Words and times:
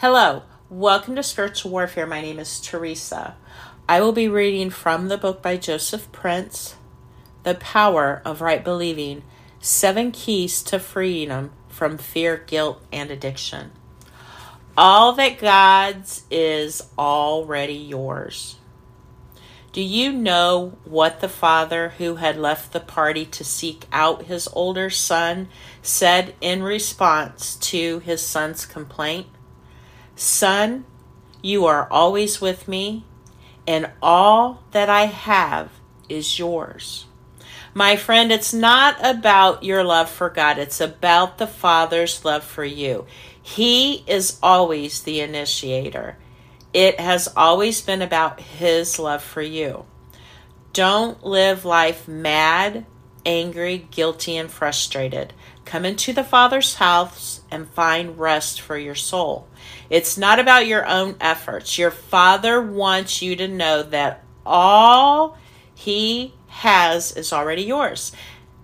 Hello, 0.00 0.44
welcome 0.70 1.16
to 1.16 1.24
Spiritual 1.24 1.72
Warfare. 1.72 2.06
My 2.06 2.20
name 2.20 2.38
is 2.38 2.60
Teresa. 2.60 3.34
I 3.88 4.00
will 4.00 4.12
be 4.12 4.28
reading 4.28 4.70
from 4.70 5.08
the 5.08 5.18
book 5.18 5.42
by 5.42 5.56
Joseph 5.56 6.12
Prince, 6.12 6.76
The 7.42 7.56
Power 7.56 8.22
of 8.24 8.40
Right 8.40 8.62
Believing 8.62 9.24
Seven 9.58 10.12
Keys 10.12 10.62
to 10.62 10.78
Freedom 10.78 11.50
from 11.66 11.98
Fear, 11.98 12.44
Guilt, 12.46 12.80
and 12.92 13.10
Addiction. 13.10 13.72
All 14.76 15.14
that 15.14 15.40
God's 15.40 16.22
is 16.30 16.80
already 16.96 17.74
yours. 17.74 18.54
Do 19.72 19.82
you 19.82 20.12
know 20.12 20.78
what 20.84 21.20
the 21.20 21.28
father 21.28 21.94
who 21.98 22.14
had 22.14 22.36
left 22.36 22.72
the 22.72 22.78
party 22.78 23.24
to 23.24 23.42
seek 23.42 23.86
out 23.90 24.26
his 24.26 24.48
older 24.52 24.90
son 24.90 25.48
said 25.82 26.36
in 26.40 26.62
response 26.62 27.56
to 27.56 27.98
his 27.98 28.24
son's 28.24 28.64
complaint? 28.64 29.26
Son, 30.20 30.84
you 31.42 31.64
are 31.66 31.88
always 31.92 32.40
with 32.40 32.66
me, 32.66 33.04
and 33.68 33.88
all 34.02 34.64
that 34.72 34.90
I 34.90 35.06
have 35.06 35.70
is 36.08 36.40
yours. 36.40 37.06
My 37.72 37.94
friend, 37.94 38.32
it's 38.32 38.52
not 38.52 38.96
about 39.00 39.62
your 39.62 39.84
love 39.84 40.10
for 40.10 40.28
God, 40.28 40.58
it's 40.58 40.80
about 40.80 41.38
the 41.38 41.46
Father's 41.46 42.24
love 42.24 42.42
for 42.42 42.64
you. 42.64 43.06
He 43.40 44.02
is 44.08 44.40
always 44.42 45.02
the 45.02 45.20
initiator. 45.20 46.18
It 46.74 46.98
has 46.98 47.28
always 47.36 47.80
been 47.80 48.02
about 48.02 48.40
His 48.40 48.98
love 48.98 49.22
for 49.22 49.40
you. 49.40 49.84
Don't 50.72 51.24
live 51.24 51.64
life 51.64 52.08
mad, 52.08 52.86
angry, 53.24 53.86
guilty, 53.90 54.36
and 54.36 54.50
frustrated. 54.50 55.32
Come 55.64 55.84
into 55.84 56.12
the 56.12 56.24
Father's 56.24 56.76
house 56.76 57.42
and 57.50 57.68
find 57.68 58.18
rest 58.18 58.60
for 58.60 58.78
your 58.78 58.94
soul. 58.94 59.46
It's 59.90 60.16
not 60.16 60.38
about 60.38 60.66
your 60.66 60.86
own 60.86 61.16
efforts. 61.20 61.78
Your 61.78 61.90
Father 61.90 62.62
wants 62.62 63.20
you 63.20 63.36
to 63.36 63.48
know 63.48 63.82
that 63.82 64.24
all 64.46 65.36
He 65.74 66.34
has 66.48 67.12
is 67.12 67.32
already 67.32 67.62
yours. 67.62 68.12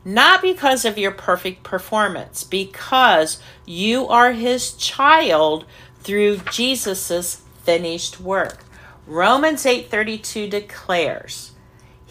Not 0.04 0.42
because 0.42 0.84
of 0.84 0.98
your 0.98 1.12
perfect 1.12 1.62
performance, 1.62 2.44
because 2.44 3.40
you 3.64 4.06
are 4.08 4.32
His 4.32 4.72
child 4.72 5.64
through 6.00 6.38
Jesus' 6.50 7.42
finished 7.62 8.20
work. 8.20 8.64
Romans 9.06 9.64
8:32 9.64 10.48
declares, 10.48 11.52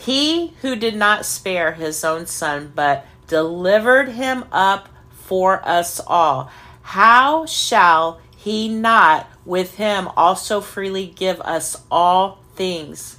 "He 0.06 0.54
who 0.62 0.76
did 0.76 0.96
not 0.96 1.26
spare 1.26 1.74
his 1.74 2.04
own 2.04 2.26
son 2.26 2.72
but 2.76 3.06
delivered 3.28 4.10
him 4.10 4.46
up 4.52 4.90
for 5.12 5.62
us 5.68 6.02
all. 6.06 6.52
How 6.82 7.46
shall 7.46 8.20
he 8.36 8.68
not 8.68 9.28
with 9.46 9.76
him 9.76 10.10
also 10.18 10.60
freely 10.60 11.08
give 11.08 11.40
us 11.42 11.82
all 11.90 12.40
things? 12.56 13.18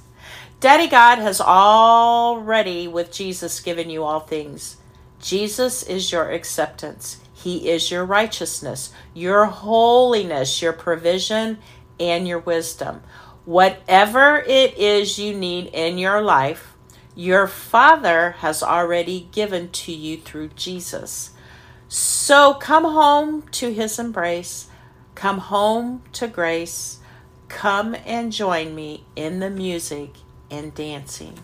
Daddy 0.59 0.87
God 0.87 1.17
has 1.17 1.41
already, 1.41 2.87
with 2.87 3.11
Jesus, 3.11 3.59
given 3.59 3.89
you 3.89 4.03
all 4.03 4.19
things. 4.19 4.77
Jesus 5.19 5.81
is 5.83 6.11
your 6.11 6.31
acceptance. 6.31 7.17
He 7.33 7.69
is 7.69 7.91
your 7.91 8.05
righteousness, 8.05 8.91
your 9.13 9.45
holiness, 9.45 10.61
your 10.61 10.73
provision, 10.73 11.57
and 11.99 12.27
your 12.27 12.39
wisdom. 12.39 13.01
Whatever 13.45 14.37
it 14.47 14.77
is 14.77 15.19
you 15.19 15.35
need 15.35 15.67
in 15.67 15.97
your 15.97 16.21
life, 16.21 16.74
your 17.15 17.47
Father 17.47 18.31
has 18.39 18.61
already 18.61 19.29
given 19.31 19.69
to 19.69 19.91
you 19.91 20.17
through 20.17 20.49
Jesus. 20.49 21.31
So 21.87 22.53
come 22.55 22.83
home 22.83 23.43
to 23.53 23.73
his 23.73 23.97
embrace, 23.97 24.67
come 25.15 25.37
home 25.37 26.03
to 26.13 26.27
grace, 26.27 26.99
come 27.47 27.95
and 28.05 28.31
join 28.31 28.75
me 28.75 29.05
in 29.15 29.39
the 29.39 29.49
music 29.49 30.11
and 30.51 30.75
dancing. 30.75 31.39